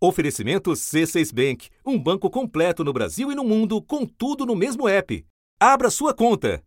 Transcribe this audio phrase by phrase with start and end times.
[0.00, 4.86] Oferecimento C6 Bank, um banco completo no Brasil e no mundo, com tudo no mesmo
[4.86, 5.26] app.
[5.58, 6.62] Abra sua conta.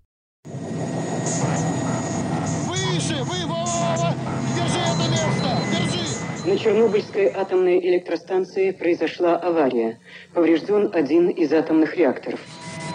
[2.67, 4.13] Выше, вы, Вова!
[4.53, 5.49] Держи это место!
[5.71, 6.49] Держи!
[6.49, 10.01] На Чернобыльской атомной электростанции произошла авария.
[10.33, 12.41] Поврежден один из атомных реакторов.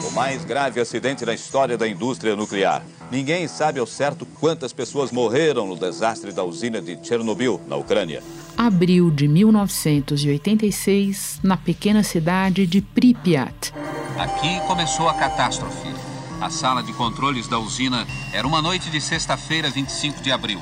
[0.07, 2.83] O mais grave acidente na história da indústria nuclear.
[3.11, 8.23] Ninguém sabe ao certo quantas pessoas morreram no desastre da usina de Chernobyl, na Ucrânia.
[8.57, 13.73] Abril de 1986, na pequena cidade de Pripyat.
[14.19, 15.95] Aqui começou a catástrofe.
[16.41, 20.61] A sala de controles da usina era uma noite de sexta-feira, 25 de abril.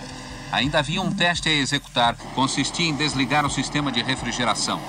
[0.53, 4.81] Ainda havia um teste a executar, consistia em desligar o sistema de refrigeração.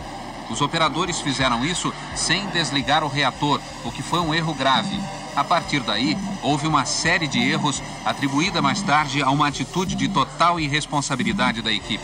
[0.50, 5.00] Os operadores fizeram isso sem desligar o reator, o que foi um erro grave.
[5.36, 10.08] A partir daí, houve uma série de erros atribuída mais tarde a uma atitude de
[10.08, 12.04] total irresponsabilidade da equipe.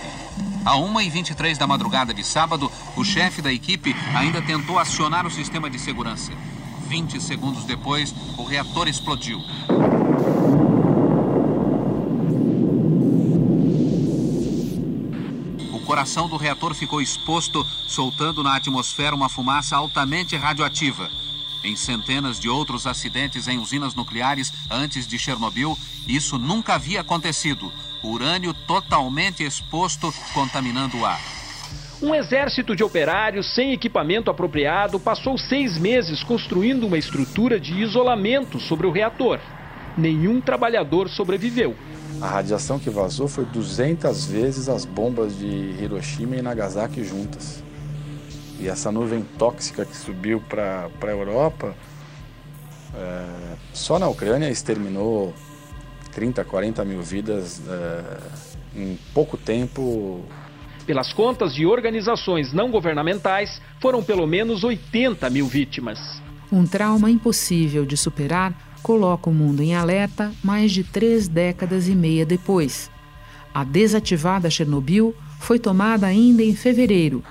[0.65, 5.69] A 1h23 da madrugada de sábado, o chefe da equipe ainda tentou acionar o sistema
[5.69, 6.33] de segurança.
[6.87, 9.39] 20 segundos depois, o reator explodiu.
[15.73, 21.09] O coração do reator ficou exposto, soltando na atmosfera uma fumaça altamente radioativa.
[21.63, 27.71] Em centenas de outros acidentes em usinas nucleares antes de Chernobyl, isso nunca havia acontecido.
[28.03, 31.21] Urânio totalmente exposto, contaminando o ar.
[32.01, 38.59] Um exército de operários sem equipamento apropriado passou seis meses construindo uma estrutura de isolamento
[38.59, 39.39] sobre o reator.
[39.95, 41.75] Nenhum trabalhador sobreviveu.
[42.19, 47.63] A radiação que vazou foi 200 vezes as bombas de Hiroshima e Nagasaki juntas.
[48.61, 51.75] E essa nuvem tóxica que subiu para a Europa,
[52.93, 55.33] é, só na Ucrânia exterminou
[56.11, 60.23] 30, 40 mil vidas é, em pouco tempo.
[60.85, 66.21] Pelas contas de organizações não governamentais, foram pelo menos 80 mil vítimas.
[66.51, 71.95] Um trauma impossível de superar coloca o mundo em alerta mais de três décadas e
[71.95, 72.91] meia depois.
[73.53, 77.23] A desativada Chernobyl foi tomada ainda em fevereiro.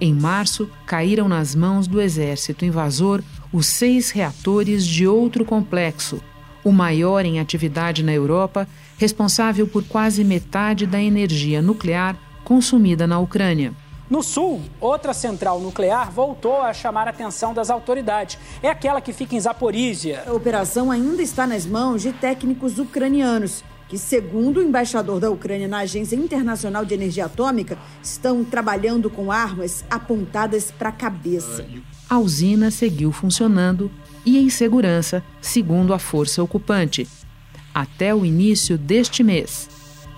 [0.00, 6.20] Em março, caíram nas mãos do exército invasor os seis reatores de outro complexo,
[6.62, 8.68] o maior em atividade na Europa,
[8.98, 13.72] responsável por quase metade da energia nuclear consumida na Ucrânia.
[14.08, 18.38] No sul, outra central nuclear voltou a chamar a atenção das autoridades.
[18.62, 20.22] É aquela que fica em Zaporizhia.
[20.26, 25.68] A operação ainda está nas mãos de técnicos ucranianos, que, segundo o embaixador da Ucrânia
[25.68, 31.66] na Agência Internacional de Energia Atômica, estão trabalhando com armas apontadas para a cabeça.
[32.08, 33.90] A usina seguiu funcionando
[34.24, 37.06] e em segurança, segundo a força ocupante,
[37.74, 39.68] até o início deste mês.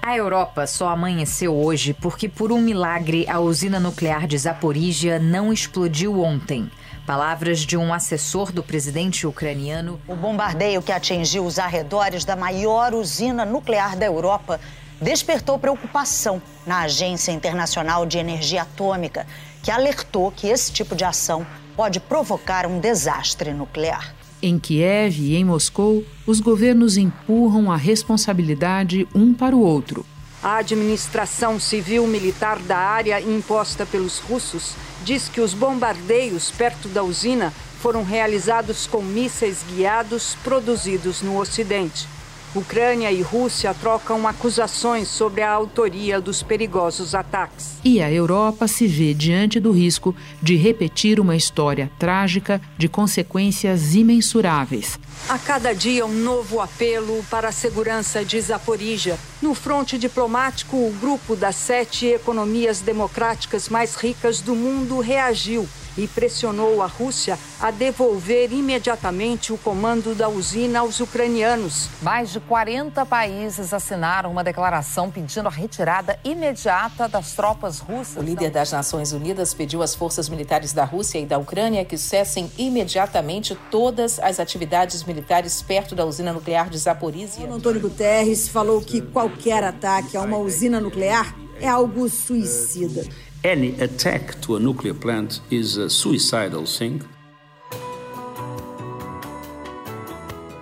[0.00, 5.52] A Europa só amanheceu hoje porque, por um milagre, a usina nuclear de Zaporígia não
[5.52, 6.70] explodiu ontem.
[7.08, 9.98] Palavras de um assessor do presidente ucraniano.
[10.06, 14.60] O bombardeio que atingiu os arredores da maior usina nuclear da Europa
[15.00, 19.26] despertou preocupação na Agência Internacional de Energia Atômica,
[19.62, 24.14] que alertou que esse tipo de ação pode provocar um desastre nuclear.
[24.42, 30.04] Em Kiev e em Moscou, os governos empurram a responsabilidade um para o outro.
[30.42, 37.52] A administração civil-militar da área imposta pelos russos diz que os bombardeios perto da usina
[37.80, 42.06] foram realizados com mísseis guiados produzidos no Ocidente.
[42.54, 47.76] Ucrânia e Rússia trocam acusações sobre a autoria dos perigosos ataques.
[47.84, 53.94] E a Europa se vê diante do risco de repetir uma história trágica de consequências
[53.94, 54.98] imensuráveis.
[55.26, 59.18] A cada dia, um novo apelo para a segurança de Zaporígia.
[59.42, 65.68] No fronte diplomático, o grupo das sete economias democráticas mais ricas do mundo reagiu
[65.98, 71.88] e pressionou a Rússia a devolver imediatamente o comando da usina aos ucranianos.
[72.00, 78.16] Mais de 40 países assinaram uma declaração pedindo a retirada imediata das tropas russas.
[78.16, 81.98] O líder das Nações Unidas pediu às forças militares da Rússia e da Ucrânia que
[81.98, 87.50] cessem imediatamente todas as atividades militares perto da usina nuclear de Zaporizhia.
[87.50, 93.04] Antônio Guterres falou que qualquer ataque a uma usina nuclear é algo suicida.
[93.44, 97.00] any attack to a nuclear plant is a suicidal thing.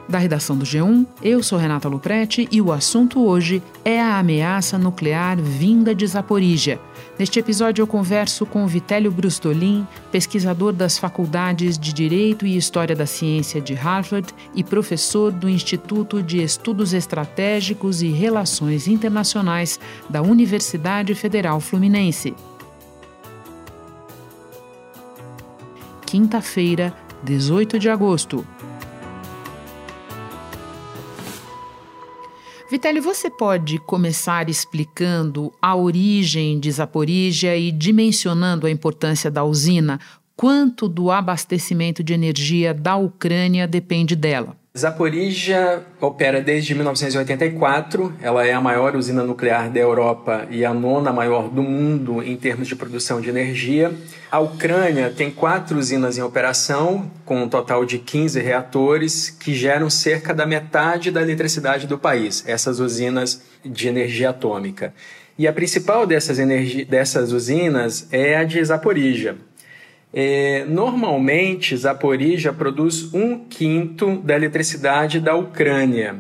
[0.08, 4.78] Da redação do G1, eu sou Renata Luprete e o assunto hoje é a ameaça
[4.78, 6.81] nuclear vinda de Zaporígia.
[7.18, 13.06] Neste episódio eu converso com Vitélio Brustolin, pesquisador das faculdades de Direito e História da
[13.06, 19.80] Ciência de Harvard e professor do Instituto de Estudos Estratégicos e Relações Internacionais
[20.10, 22.34] da Universidade Federal Fluminense.
[26.06, 28.46] quinta-feira, 18 de agosto.
[32.76, 39.99] Vitelli, você pode começar explicando a origem de Zaporizhia e dimensionando a importância da usina?
[40.37, 44.55] Quanto do abastecimento de energia da Ucrânia depende dela?
[44.76, 48.14] Zaporizhia opera desde 1984.
[48.20, 52.37] Ela é a maior usina nuclear da Europa e a nona maior do mundo em
[52.37, 53.90] termos de produção de energia.
[54.31, 59.88] A Ucrânia tem quatro usinas em operação, com um total de 15 reatores, que geram
[59.88, 64.93] cerca da metade da eletricidade do país, essas usinas de energia atômica.
[65.38, 66.37] E a principal dessas,
[66.87, 69.37] dessas usinas é a de Zaporizhia.
[70.18, 76.16] É, normalmente, Zaporizhia produz um quinto da eletricidade da Ucrânia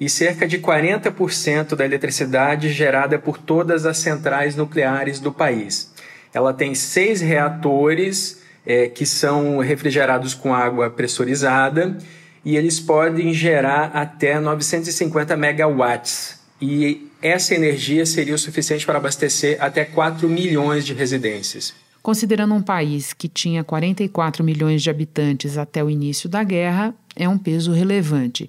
[0.00, 5.94] e cerca de 40% da eletricidade gerada por todas as centrais nucleares do país.
[6.34, 11.96] Ela tem seis reatores é, que são refrigerados com água pressurizada
[12.44, 16.40] e eles podem gerar até 950 megawatts.
[16.60, 21.72] E essa energia seria o suficiente para abastecer até 4 milhões de residências.
[22.08, 27.28] Considerando um país que tinha 44 milhões de habitantes até o início da guerra, é
[27.28, 28.48] um peso relevante.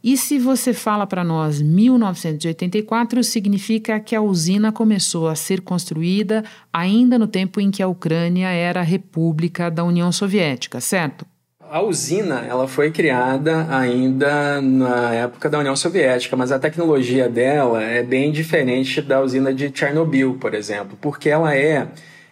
[0.00, 6.44] E se você fala para nós 1984, significa que a usina começou a ser construída
[6.72, 11.26] ainda no tempo em que a Ucrânia era república da União Soviética, certo?
[11.68, 17.82] A usina ela foi criada ainda na época da União Soviética, mas a tecnologia dela
[17.82, 21.88] é bem diferente da usina de Chernobyl, por exemplo, porque ela é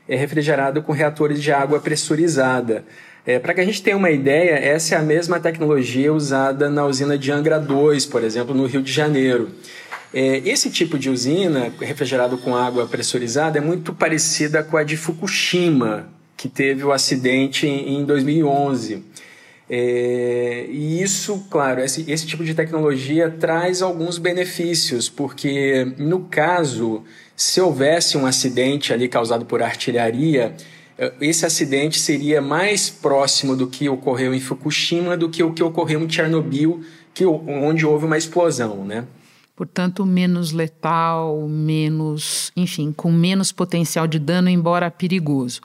[0.09, 2.85] é refrigerado com reatores de água pressurizada.
[3.27, 6.87] É, Para que a gente tenha uma ideia, essa é a mesma tecnologia usada na
[6.87, 9.51] usina de Angra 2, por exemplo, no Rio de Janeiro.
[10.15, 14.97] É, esse tipo de usina, refrigerado com água pressurizada, é muito parecida com a de
[14.97, 16.09] Fukushima,
[16.39, 19.05] que teve o acidente em 2011.
[19.69, 27.05] É, e isso, claro, esse, esse tipo de tecnologia traz alguns benefícios, porque no caso
[27.39, 30.57] se houvesse um acidente ali causado por artilharia,
[30.99, 35.63] eh, esse acidente seria mais próximo do que ocorreu em Fukushima do que o que
[35.63, 36.83] ocorreu em Chernobyl,
[37.15, 39.07] que, onde houve uma explosão, né?
[39.55, 45.61] Portanto, menos letal, menos, enfim, com menos potencial de dano, embora perigoso.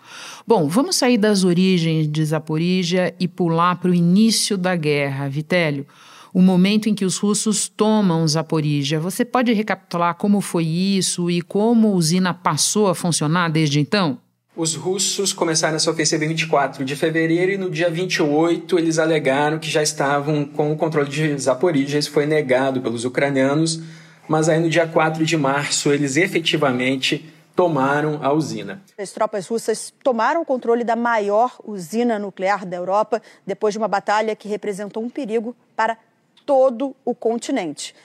[0.46, 5.88] Bom, vamos sair das origens de Zaporizhia e pular para o início da guerra, Vitélio
[6.34, 9.00] o momento em que os russos tomam Zaporizhia.
[9.00, 14.18] Você pode recapitular como foi isso e como a usina passou a funcionar desde então?
[14.56, 19.60] Os russos começaram essa ofensiva em 24 de fevereiro e no dia 28 eles alegaram
[19.60, 22.00] que já estavam com o controle de Zaporizhia.
[22.00, 23.82] Isso foi negado pelos ucranianos,
[24.28, 28.82] mas aí no dia 4 de março eles efetivamente tomaram a usina.
[28.98, 33.88] As tropas russas tomaram o controle da maior usina nuclear da Europa depois de uma
[33.88, 35.98] batalha que representou um perigo para
[36.46, 37.96] todo o continente.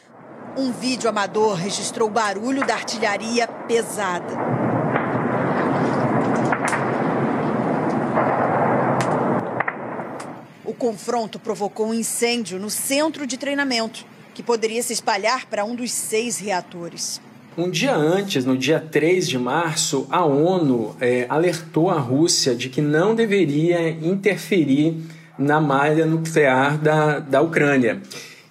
[0.57, 4.37] Um vídeo amador registrou o barulho da artilharia pesada.
[10.65, 14.05] O confronto provocou um incêndio no centro de treinamento,
[14.35, 17.21] que poderia se espalhar para um dos seis reatores.
[17.57, 22.69] Um dia antes, no dia 3 de março, a ONU é, alertou a Rússia de
[22.69, 24.97] que não deveria interferir
[25.39, 28.03] na malha nuclear da, da Ucrânia.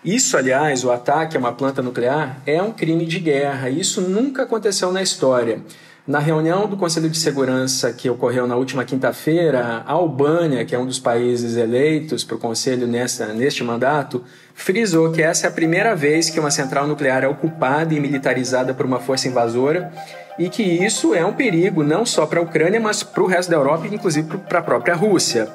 [0.05, 3.69] Isso, aliás, o ataque a uma planta nuclear é um crime de guerra.
[3.69, 5.59] Isso nunca aconteceu na história.
[6.07, 10.79] Na reunião do Conselho de Segurança que ocorreu na última quinta-feira, a Albânia, que é
[10.79, 14.23] um dos países eleitos para o Conselho nessa, neste mandato,
[14.55, 18.73] frisou que essa é a primeira vez que uma central nuclear é ocupada e militarizada
[18.73, 19.91] por uma força invasora
[20.39, 23.49] e que isso é um perigo não só para a Ucrânia, mas para o resto
[23.49, 25.49] da Europa e inclusive para a própria Rússia.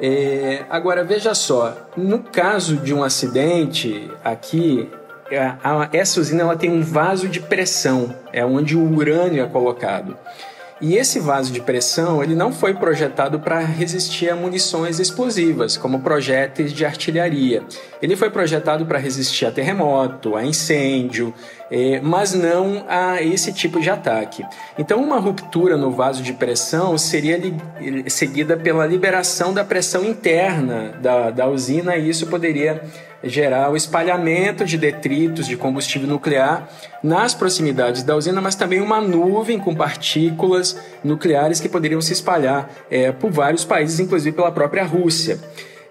[0.00, 4.90] É, agora, veja só, no caso de um acidente aqui,
[5.32, 9.46] a, a, essa usina ela tem um vaso de pressão, é onde o urânio é
[9.46, 10.16] colocado.
[10.78, 16.00] E esse vaso de pressão ele não foi projetado para resistir a munições explosivas, como
[16.00, 17.62] projéteis de artilharia.
[18.02, 21.32] Ele foi projetado para resistir a terremoto, a incêndio,
[21.70, 24.44] é, mas não a esse tipo de ataque.
[24.78, 27.56] Então, uma ruptura no vaso de pressão seria li
[28.10, 32.82] seguida pela liberação da pressão interna da, da usina, e isso poderia
[33.28, 36.68] gerar o espalhamento de detritos de combustível nuclear
[37.02, 42.70] nas proximidades da usina, mas também uma nuvem com partículas nucleares que poderiam se espalhar
[42.90, 45.38] é, por vários países, inclusive pela própria Rússia.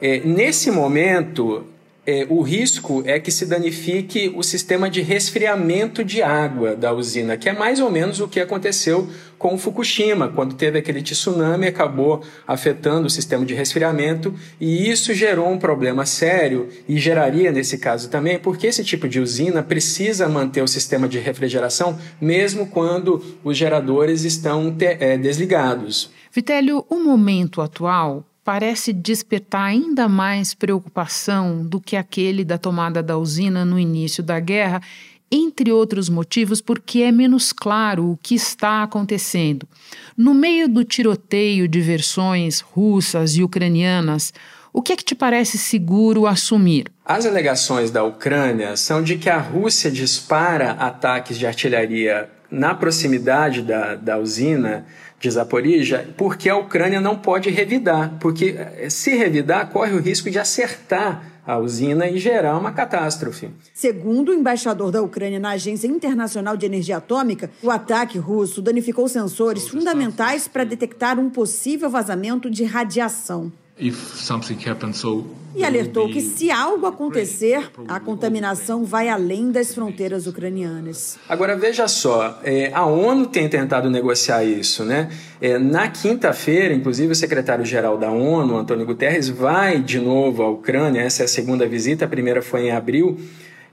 [0.02, 1.66] É, nesse momento,
[2.06, 7.36] é, o risco é que se danifique o sistema de resfriamento de água da usina,
[7.36, 12.24] que é mais ou menos o que aconteceu com Fukushima, quando teve aquele tsunami, acabou
[12.48, 18.10] afetando o sistema de resfriamento e isso gerou um problema sério e geraria nesse caso
[18.10, 23.58] também, porque esse tipo de usina precisa manter o sistema de refrigeração mesmo quando os
[23.58, 26.12] geradores estão é, desligados.
[26.32, 33.18] Vitélio, o momento atual parece despertar ainda mais preocupação do que aquele da tomada da
[33.18, 34.82] usina no início da guerra,
[35.32, 39.68] entre outros motivos, porque é menos claro o que está acontecendo.
[40.16, 44.32] No meio do tiroteio de versões russas e ucranianas,
[44.72, 46.92] o que é que te parece seguro assumir?
[47.04, 53.62] As alegações da Ucrânia são de que a Rússia dispara ataques de artilharia na proximidade
[53.62, 54.86] da, da usina
[55.20, 60.30] de Zaporizhia, porque a Ucrânia não pode revidar, porque eh, se revidar corre o risco
[60.30, 63.50] de acertar a usina e gerar uma catástrofe.
[63.74, 69.08] Segundo o embaixador da Ucrânia na Agência Internacional de Energia Atômica, o ataque russo danificou
[69.08, 73.52] sensores fundamentais para detectar um possível vazamento de radiação.
[75.54, 81.18] E alertou que se algo acontecer, a contaminação vai além das fronteiras ucranianas.
[81.28, 85.10] Agora veja só, é, a ONU tem tentado negociar isso, né?
[85.42, 91.02] É, na quinta-feira, inclusive, o secretário-geral da ONU, Antônio Guterres, vai de novo à Ucrânia.
[91.02, 93.18] Essa é a segunda visita, a primeira foi em abril.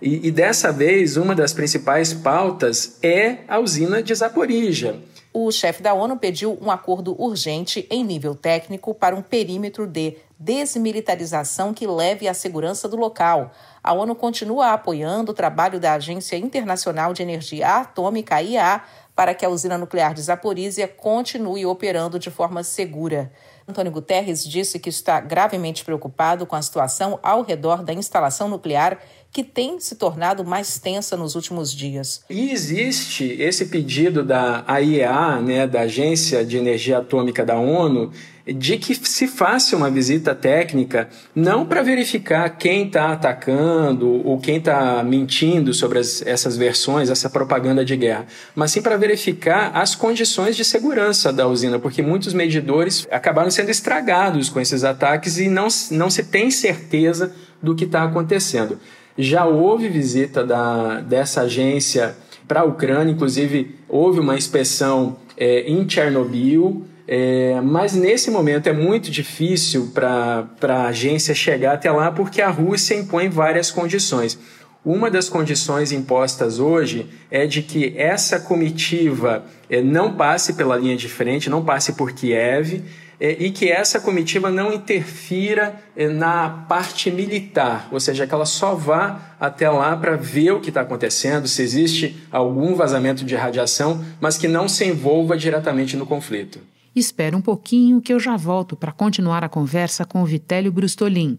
[0.01, 4.97] E, e dessa vez, uma das principais pautas é a usina de Zaporizhia.
[5.35, 10.19] O chefe da ONU pediu um acordo urgente em nível técnico para um perímetro de
[10.39, 13.51] desmilitarização que leve à segurança do local.
[13.83, 18.83] A ONU continua apoiando o trabalho da Agência Internacional de Energia Atômica, IEA,
[19.17, 23.33] para que a usina nuclear de Zaporizhia continue operando de forma segura.
[23.67, 28.99] Antônio Guterres disse que está gravemente preocupado com a situação ao redor da instalação nuclear
[29.33, 32.23] que tem se tornado mais tensa nos últimos dias.
[32.29, 38.13] E existe esse pedido da AIEA, né, da Agência de Energia Atômica da ONU,
[38.47, 44.57] de que se faça uma visita técnica, não para verificar quem está atacando ou quem
[44.57, 49.95] está mentindo sobre as, essas versões, essa propaganda de guerra, mas sim para verificar as
[49.95, 55.49] condições de segurança da usina, porque muitos medidores acabaram sendo estragados com esses ataques e
[55.49, 58.79] não, não se tem certeza do que está acontecendo.
[59.17, 62.17] Já houve visita da, dessa agência
[62.49, 68.73] para a Ucrânia, inclusive houve uma inspeção é, em Chernobyl, é, mas nesse momento é
[68.73, 74.39] muito difícil para a agência chegar até lá porque a Rússia impõe várias condições.
[74.85, 80.97] Uma das condições impostas hoje é de que essa comitiva é, não passe pela linha
[80.97, 82.83] de frente, não passe por Kiev,
[83.31, 88.75] e que essa comitiva não interfira é, na parte militar, ou seja, que ela só
[88.75, 94.05] vá até lá para ver o que está acontecendo, se existe algum vazamento de radiação,
[94.21, 96.59] mas que não se envolva diretamente no conflito.
[96.97, 101.39] Espera um pouquinho que eu já volto para continuar a conversa com o Vitélio Brustolin.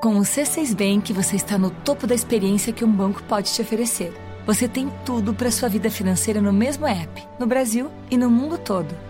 [0.00, 3.60] Com o C6 Bank, você está no topo da experiência que um banco pode te
[3.60, 4.14] oferecer.
[4.46, 8.56] Você tem tudo para sua vida financeira no mesmo app, no Brasil e no mundo
[8.56, 9.09] todo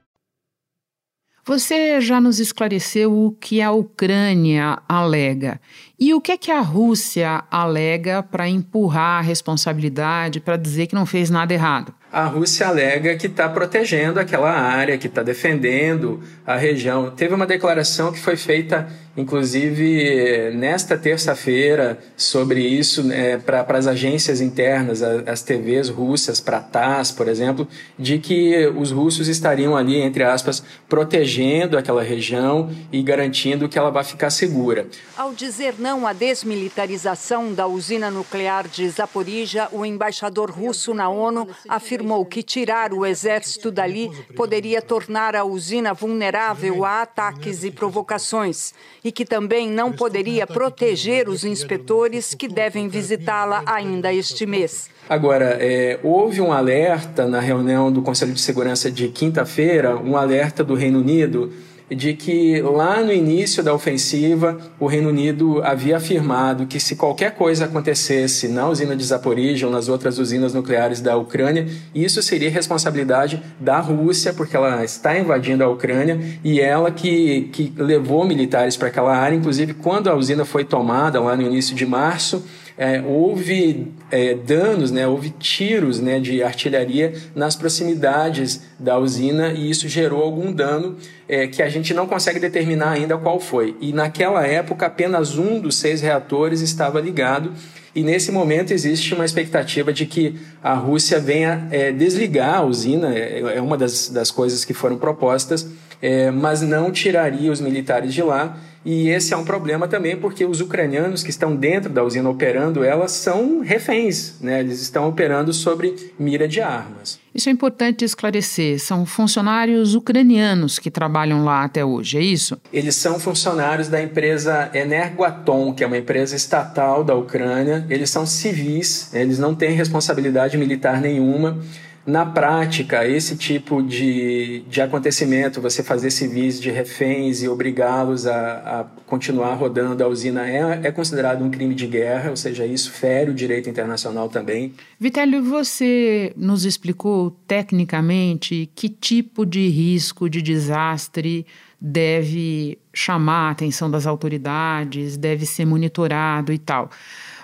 [1.51, 5.59] Você já nos esclareceu o que a Ucrânia alega.
[5.99, 10.95] E o que é que a Rússia alega para empurrar a responsabilidade, para dizer que
[10.95, 11.93] não fez nada errado?
[12.11, 17.09] A Rússia alega que está protegendo aquela área, que está defendendo a região.
[17.11, 24.41] Teve uma declaração que foi feita, inclusive, nesta terça-feira, sobre isso né, para as agências
[24.41, 27.65] internas, as TVs russas, para a TASS, por exemplo,
[27.97, 33.89] de que os russos estariam ali, entre aspas, protegendo aquela região e garantindo que ela
[33.89, 34.85] vai ficar segura.
[35.15, 41.47] Ao dizer não à desmilitarização da usina nuclear de Zaporizhia, o embaixador russo na ONU
[41.69, 47.69] afirmou afirmou que tirar o exército dali poderia tornar a usina vulnerável a ataques e
[47.69, 54.89] provocações e que também não poderia proteger os inspetores que devem visitá-la ainda este mês.
[55.07, 60.63] Agora, é, houve um alerta na reunião do Conselho de Segurança de quinta-feira, um alerta
[60.63, 61.53] do Reino Unido
[61.95, 67.31] de que lá no início da ofensiva o Reino Unido havia afirmado que se qualquer
[67.31, 72.49] coisa acontecesse na usina de Zaporizhia ou nas outras usinas nucleares da Ucrânia, isso seria
[72.49, 78.77] responsabilidade da Rússia, porque ela está invadindo a Ucrânia e ela que, que levou militares
[78.77, 82.45] para aquela área, inclusive quando a usina foi tomada lá no início de março,
[82.81, 89.69] é, houve é, danos, né, houve tiros né, de artilharia nas proximidades da usina e
[89.69, 90.97] isso gerou algum dano
[91.29, 93.77] é, que a gente não consegue determinar ainda qual foi.
[93.79, 97.53] E naquela época, apenas um dos seis reatores estava ligado.
[97.93, 103.13] E nesse momento existe uma expectativa de que a Rússia venha é, desligar a usina,
[103.13, 105.67] é, é uma das, das coisas que foram propostas,
[106.01, 110.43] é, mas não tiraria os militares de lá e esse é um problema também porque
[110.43, 114.59] os ucranianos que estão dentro da usina operando, elas são reféns, né?
[114.59, 117.19] Eles estão operando sobre mira de armas.
[117.33, 118.79] Isso é importante esclarecer.
[118.79, 122.57] São funcionários ucranianos que trabalham lá até hoje, é isso?
[122.73, 127.85] Eles são funcionários da empresa Energoatom, que é uma empresa estatal da Ucrânia.
[127.89, 131.59] Eles são civis, eles não têm responsabilidade militar nenhuma.
[132.05, 138.79] Na prática, esse tipo de, de acontecimento, você fazer civis de reféns e obrigá-los a,
[138.79, 142.91] a, continuar rodando a usina, é, é considerado um crime de guerra, ou seja, isso
[142.91, 144.73] fere o direito internacional também.
[144.99, 151.45] Vitélio, você nos explicou tecnicamente que tipo de risco de desastre
[151.79, 156.89] deve chamar a atenção das autoridades, deve ser monitorado e tal.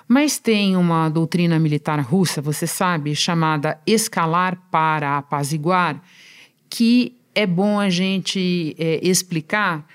[0.08, 6.02] Mas tem uma doutrina militar russa, você sabe, chamada escalar para apaziguar,
[6.70, 9.86] que é bom a gente é, explicar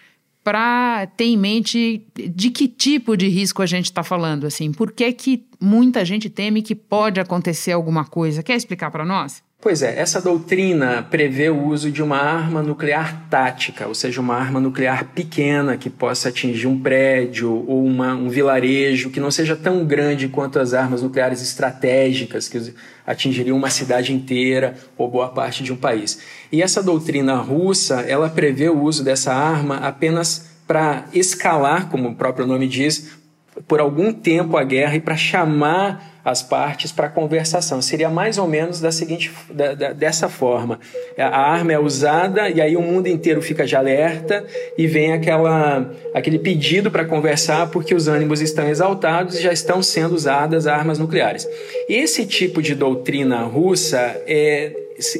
[0.44, 4.92] para ter em mente de que tipo de risco a gente está falando, assim, por
[4.92, 8.44] que, que muita gente teme que pode acontecer alguma coisa.
[8.44, 9.42] Quer explicar para nós?
[9.62, 14.36] Pois é, essa doutrina prevê o uso de uma arma nuclear tática, ou seja, uma
[14.36, 19.56] arma nuclear pequena que possa atingir um prédio ou uma, um vilarejo, que não seja
[19.56, 22.74] tão grande quanto as armas nucleares estratégicas, que
[23.08, 26.20] atingiriam uma cidade inteira ou boa parte de um país.
[26.52, 32.16] E essa doutrina russa, ela prevê o uso dessa arma apenas para escalar, como o
[32.16, 33.23] próprio nome diz,
[33.68, 37.82] por algum tempo a guerra e para chamar as partes para conversação.
[37.82, 40.80] Seria mais ou menos da seguinte, da, da, dessa forma:
[41.18, 44.46] a arma é usada e aí o mundo inteiro fica de alerta
[44.78, 49.84] e vem aquela, aquele pedido para conversar porque os ânimos estão exaltados e já estão
[49.84, 51.48] sendo usadas armas nucleares.
[51.90, 54.72] Esse tipo de doutrina russa é,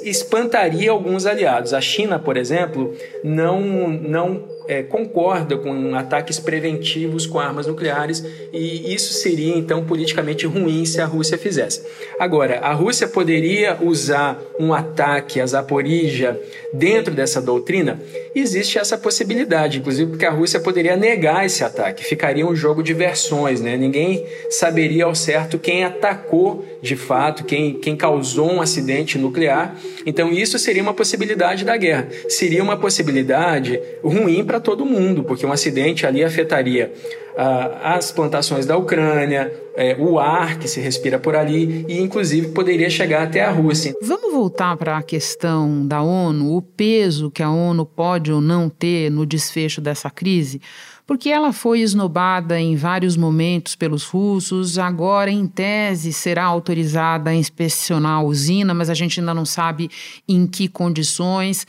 [0.04, 1.74] espantaria alguns aliados.
[1.74, 2.94] A China, por exemplo,
[3.24, 10.46] não, não é, concorda com ataques preventivos com armas nucleares e isso seria então politicamente
[10.46, 11.84] ruim se a Rússia fizesse.
[12.20, 16.40] Agora, a Rússia poderia usar um ataque a Zaporizhia
[16.72, 18.02] dentro dessa doutrina?
[18.36, 22.94] Existe essa possibilidade, inclusive porque a Rússia poderia negar esse ataque, ficaria um jogo de
[22.94, 23.78] versões, né?
[23.78, 29.76] ninguém saberia ao certo quem atacou de fato, quem, quem causou um acidente nuclear.
[30.06, 32.10] Então, isso seria uma possibilidade da guerra.
[32.28, 36.94] Seria uma possibilidade ruim para todo mundo, porque um acidente ali afetaria
[37.36, 42.50] ah, as plantações da Ucrânia, é, o ar que se respira por ali e, inclusive,
[42.50, 43.96] poderia chegar até a Rússia.
[44.04, 48.70] Vamos voltar para a questão da ONU, o peso que a ONU pode ou não
[48.70, 50.62] ter no desfecho dessa crise?
[51.08, 57.36] Porque ela foi esnobada em vários momentos pelos russos, agora, em tese, será autorizada a
[57.36, 59.90] inspecionar a usina, mas a gente ainda não sabe
[60.30, 61.66] em que condições.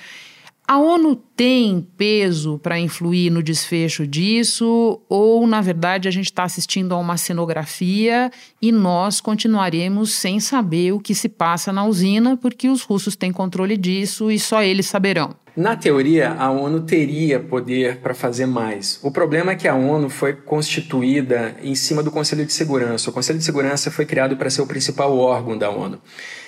[0.66, 6.42] A ONU tem peso para influir no desfecho disso, ou na verdade a gente está
[6.42, 8.30] assistindo a uma cenografia
[8.62, 13.30] e nós continuaremos sem saber o que se passa na usina, porque os russos têm
[13.30, 15.36] controle disso e só eles saberão?
[15.54, 18.98] Na teoria, a ONU teria poder para fazer mais.
[19.02, 23.10] O problema é que a ONU foi constituída em cima do Conselho de Segurança.
[23.10, 26.00] O Conselho de Segurança foi criado para ser o principal órgão da ONU.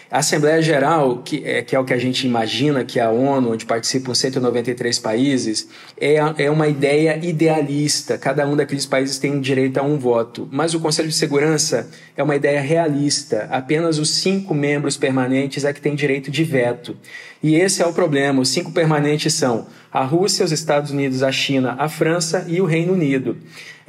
[0.09, 3.11] A Assembleia Geral, que é, que é o que a gente imagina que é a
[3.11, 5.69] ONU, onde participam 193 países,
[6.01, 8.17] é, é uma ideia idealista.
[8.17, 10.49] Cada um daqueles países tem direito a um voto.
[10.53, 13.49] Mas o Conselho de Segurança é uma ideia realista.
[13.51, 16.97] Apenas os cinco membros permanentes é que têm direito de veto.
[17.43, 18.41] E esse é o problema.
[18.41, 22.65] Os cinco permanentes são a Rússia, os Estados Unidos, a China, a França e o
[22.65, 23.39] Reino Unido.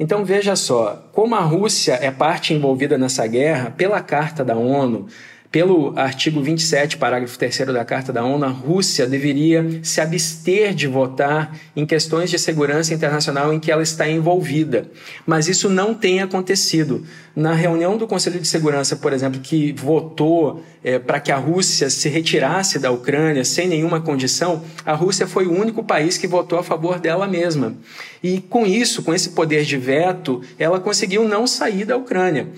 [0.00, 5.06] Então veja só, como a Rússia é parte envolvida nessa guerra, pela Carta da ONU,
[5.50, 10.86] Pelo artigo 27, parágrafo 3 da Carta da ONU, a Rússia deveria se abster de
[10.86, 14.90] votar em questões de segurança internacional em que ela está envolvida.
[15.26, 17.02] Mas isso não tem acontecido.
[17.34, 21.88] Na reunião do Conselho de Segurança, por exemplo, que votou é, para que a Rússia
[21.88, 26.58] se retirasse da Ucrânia sem nenhuma condição, a Rússia foi o único país que votou
[26.58, 27.74] a favor dela mesma.
[28.22, 32.48] E com isso, com esse poder de veto, ela conseguiu não sair da Ucrânia.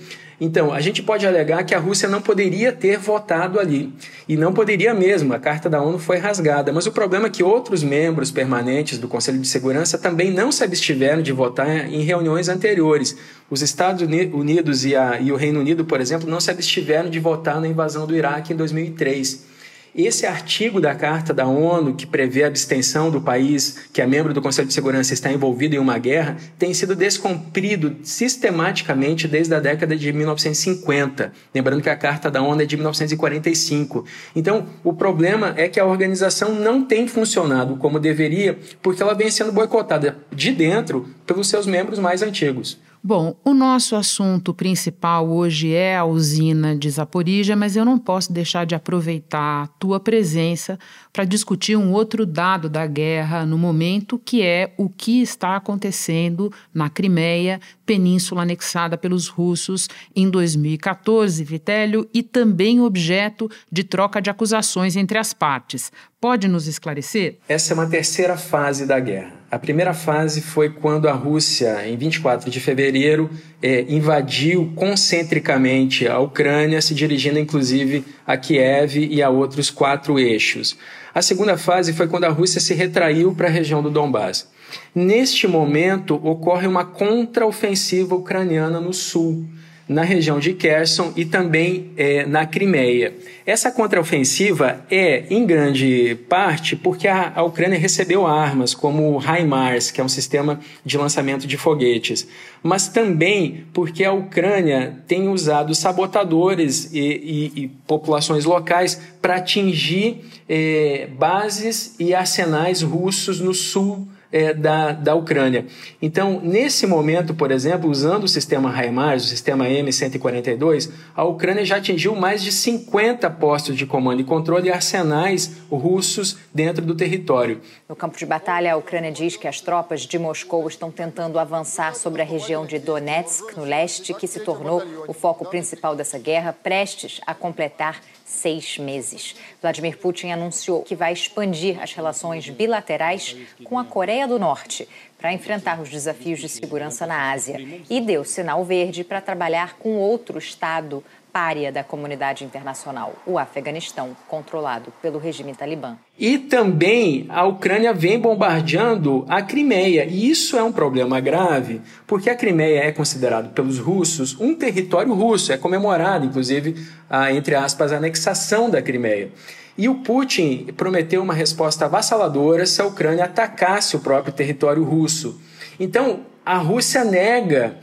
[0.43, 3.93] Então, a gente pode alegar que a Rússia não poderia ter votado ali.
[4.27, 6.73] E não poderia mesmo, a Carta da ONU foi rasgada.
[6.73, 10.63] Mas o problema é que outros membros permanentes do Conselho de Segurança também não se
[10.63, 13.15] abstiveram de votar em reuniões anteriores.
[13.51, 17.19] Os Estados Unidos e, a, e o Reino Unido, por exemplo, não se abstiveram de
[17.19, 19.50] votar na invasão do Iraque em 2003.
[19.93, 24.33] Esse artigo da Carta da ONU, que prevê a abstenção do país que é membro
[24.33, 29.59] do Conselho de Segurança está envolvido em uma guerra, tem sido descumprido sistematicamente desde a
[29.59, 31.33] década de 1950.
[31.53, 34.05] Lembrando que a Carta da ONU é de 1945.
[34.33, 39.29] Então, o problema é que a organização não tem funcionado como deveria, porque ela vem
[39.29, 42.79] sendo boicotada de dentro pelos seus membros mais antigos.
[43.03, 48.31] Bom, o nosso assunto principal hoje é a usina de Zaporizhia, mas eu não posso
[48.31, 50.77] deixar de aproveitar a tua presença
[51.11, 56.53] para discutir um outro dado da guerra no momento, que é o que está acontecendo
[56.71, 64.29] na Crimeia, península anexada pelos russos em 2014, Vitélio, e também objeto de troca de
[64.29, 65.91] acusações entre as partes.
[66.21, 67.39] Pode nos esclarecer?
[67.49, 69.33] Essa é uma terceira fase da guerra.
[69.49, 73.27] A primeira fase foi quando a Rússia, em 24 de fevereiro,
[73.59, 80.77] é, invadiu concentricamente a Ucrânia, se dirigindo inclusive a Kiev e a outros quatro eixos.
[81.11, 84.47] A segunda fase foi quando a Rússia se retraiu para a região do Donbás.
[84.93, 89.43] Neste momento, ocorre uma contraofensiva ucraniana no sul
[89.91, 93.13] na região de Kherson e também é, na Crimeia.
[93.45, 99.91] Essa contraofensiva é, em grande parte, porque a, a Ucrânia recebeu armas como o HIMARS,
[99.91, 102.25] que é um sistema de lançamento de foguetes,
[102.63, 110.23] mas também porque a Ucrânia tem usado sabotadores e, e, e populações locais para atingir
[110.47, 115.65] é, bases e arsenais russos no sul é, da, da Ucrânia.
[116.01, 121.77] Então, nesse momento, por exemplo, usando o sistema HIMARS, o sistema M142, a Ucrânia já
[121.77, 127.61] atingiu mais de 50 postos de comando e controle e arsenais russos dentro do território.
[127.87, 131.95] No campo de batalha, a Ucrânia diz que as tropas de Moscou estão tentando avançar
[131.95, 136.53] sobre a região de Donetsk, no leste, que se tornou o foco principal dessa guerra,
[136.53, 139.35] prestes a completar seis meses.
[139.61, 145.33] Vladimir Putin anunciou que vai expandir as relações bilaterais com a Coreia do Norte para
[145.33, 147.57] enfrentar os desafios de segurança na Ásia
[147.89, 154.15] e deu sinal verde para trabalhar com outro Estado párea da comunidade internacional, o Afeganistão,
[154.27, 155.95] controlado pelo regime talibã.
[156.19, 160.05] E também a Ucrânia vem bombardeando a Crimeia.
[160.05, 165.13] E isso é um problema grave, porque a Crimeia é considerado pelos russos um território
[165.13, 166.75] russo, é comemorado, inclusive,
[167.09, 169.31] a, entre aspas, a anexação da Crimeia.
[169.77, 175.39] E o Putin prometeu uma resposta avassaladora se a Ucrânia atacasse o próprio território russo.
[175.83, 177.75] Então, a Rússia nega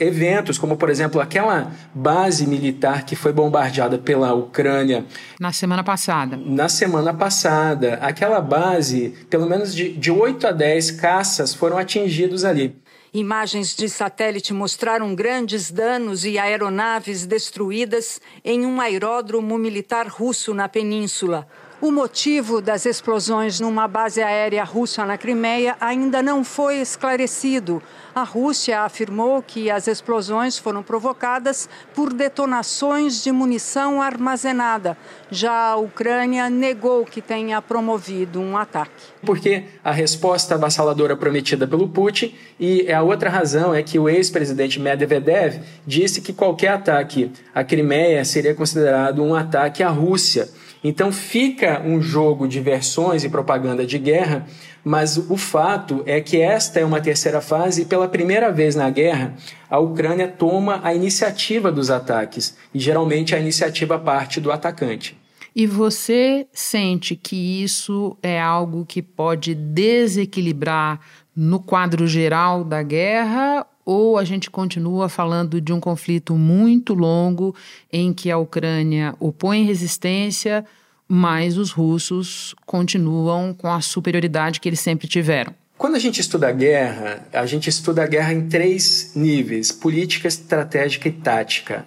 [0.00, 5.06] eventos, como por exemplo aquela base militar que foi bombardeada pela Ucrânia.
[5.38, 6.36] Na semana passada.
[6.36, 7.94] Na semana passada.
[8.02, 12.76] Aquela base, pelo menos de, de 8 a 10 caças foram atingidos ali.
[13.12, 20.68] Imagens de satélite mostraram grandes danos e aeronaves destruídas em um aeródromo militar russo na
[20.68, 21.46] península.
[21.84, 27.82] O motivo das explosões numa base aérea russa na Crimeia ainda não foi esclarecido.
[28.14, 34.96] A Rússia afirmou que as explosões foram provocadas por detonações de munição armazenada.
[35.30, 39.12] Já a Ucrânia negou que tenha promovido um ataque.
[39.20, 44.80] Porque a resposta avassaladora prometida pelo Putin e a outra razão é que o ex-presidente
[44.80, 50.48] Medvedev disse que qualquer ataque à Crimeia seria considerado um ataque à Rússia.
[50.84, 54.46] Então fica um jogo de versões e propaganda de guerra,
[54.84, 58.90] mas o fato é que esta é uma terceira fase e pela primeira vez na
[58.90, 59.34] guerra
[59.70, 65.16] a Ucrânia toma a iniciativa dos ataques e geralmente a iniciativa parte do atacante.
[65.56, 71.00] E você sente que isso é algo que pode desequilibrar
[71.34, 77.54] no quadro geral da guerra ou a gente continua falando de um conflito muito longo
[77.92, 80.64] em que a Ucrânia opõe resistência,
[81.06, 85.54] mas os russos continuam com a superioridade que eles sempre tiveram?
[85.76, 90.28] Quando a gente estuda a guerra, a gente estuda a guerra em três níveis: política,
[90.28, 91.84] estratégica e tática.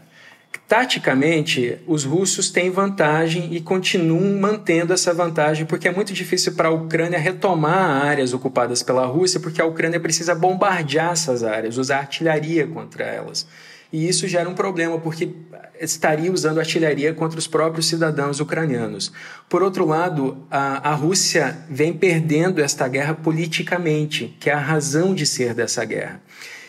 [0.68, 6.68] Taticamente, os russos têm vantagem e continuam mantendo essa vantagem, porque é muito difícil para
[6.68, 12.00] a Ucrânia retomar áreas ocupadas pela Rússia, porque a Ucrânia precisa bombardear essas áreas, usar
[12.00, 13.48] artilharia contra elas.
[13.94, 15.34] E isso gera um problema, porque
[15.80, 19.12] estaria usando artilharia contra os próprios cidadãos ucranianos.
[19.48, 25.16] Por outro lado, a, a Rússia vem perdendo esta guerra politicamente, que é a razão
[25.16, 26.22] de ser dessa guerra.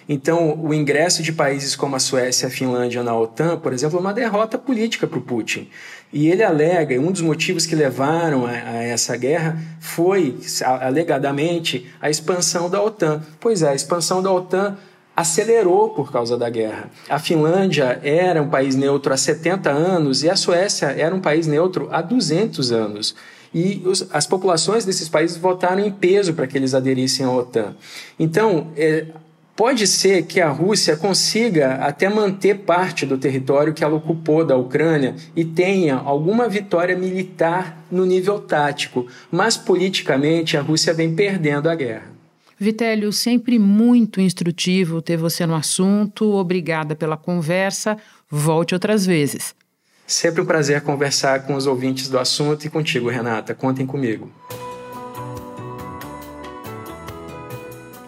[0.09, 3.99] Então, o ingresso de países como a Suécia e a Finlândia na OTAN, por exemplo,
[3.99, 5.69] é uma derrota política para o Putin.
[6.11, 12.09] E ele alega, um dos motivos que levaram a, a, essa guerra foi, alegadamente, a
[12.09, 13.23] expansão da OTAN.
[13.39, 14.79] Pois é, a expansão da OTAN
[15.15, 16.89] acelerou por causa da guerra.
[17.09, 21.47] A Finlândia era um país neutro há 70 anos e a Suécia era um país
[21.47, 23.15] neutro há 200 anos.
[23.53, 27.75] E os, as populações desses países votaram em peso para que eles aderissem à OTAN.
[28.19, 29.07] Então, é,
[29.59, 34.57] Pode ser que a Rússia consiga até manter parte do território que ela ocupou da
[34.57, 41.69] Ucrânia e tenha alguma vitória militar no nível tático, mas politicamente a Rússia vem perdendo
[41.69, 42.07] a guerra.
[42.57, 46.35] Vitélio, sempre muito instrutivo ter você no assunto.
[46.35, 47.97] Obrigada pela conversa.
[48.31, 49.57] Volte outras vezes.
[50.07, 53.57] Sempre um prazer conversar com os ouvintes do assunto e contigo, Renata.
[53.57, 54.31] Contem comigo.